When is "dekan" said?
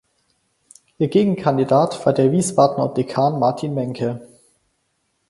2.87-3.37